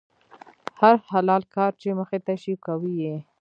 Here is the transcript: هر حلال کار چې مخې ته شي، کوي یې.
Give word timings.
هر 0.79 0.95
حلال 1.11 1.43
کار 1.55 1.71
چې 1.81 1.87
مخې 1.99 2.19
ته 2.25 2.33
شي، 2.41 2.53
کوي 2.65 2.93
یې. 3.03 3.17